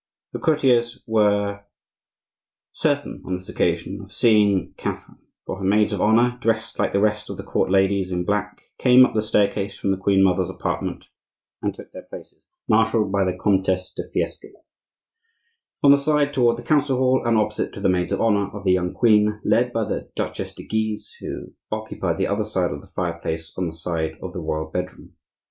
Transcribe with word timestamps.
The 0.33 0.39
courtiers 0.39 1.03
were 1.05 1.63
certain 2.73 3.21
on 3.23 3.35
this 3.37 3.49
occasion 3.49 4.01
of 4.01 4.11
seeing 4.11 4.73
Catherine, 4.75 5.19
for 5.45 5.59
her 5.59 5.63
maids 5.63 5.93
of 5.93 6.01
honor, 6.01 6.39
dressed 6.41 6.79
like 6.79 6.91
the 6.91 6.99
rest 6.99 7.29
of 7.29 7.37
the 7.37 7.43
court 7.43 7.69
ladies, 7.69 8.11
in 8.11 8.25
black, 8.25 8.61
came 8.79 9.05
up 9.05 9.13
the 9.13 9.21
staircase 9.21 9.77
from 9.77 9.91
the 9.91 9.97
queen 9.99 10.23
mother's 10.23 10.49
apartment, 10.49 11.05
and 11.61 11.75
took 11.75 11.91
their 11.91 12.01
places, 12.09 12.41
marshalled 12.67 13.11
by 13.11 13.23
the 13.23 13.37
Comtesse 13.37 13.93
de 13.93 14.09
Fiesque, 14.11 14.55
on 15.83 15.91
the 15.91 15.99
side 15.99 16.33
toward 16.33 16.57
the 16.57 16.63
council 16.63 16.97
hall 16.97 17.21
and 17.23 17.37
opposite 17.37 17.71
to 17.73 17.79
the 17.79 17.87
maids 17.87 18.11
of 18.11 18.19
honor 18.19 18.49
of 18.57 18.63
the 18.63 18.71
young 18.71 18.95
queen, 18.95 19.39
led 19.45 19.71
by 19.71 19.83
the 19.83 20.09
Duchesse 20.15 20.55
de 20.55 20.65
Guise, 20.65 21.15
who 21.21 21.53
occupied 21.71 22.17
the 22.17 22.25
other 22.25 22.43
side 22.43 22.71
of 22.71 22.81
the 22.81 22.89
fireplace 22.95 23.53
on 23.55 23.67
the 23.67 23.71
side 23.75 24.17
of 24.23 24.33
the 24.33 24.39
royal 24.41 24.71
bedroom. 24.71 25.13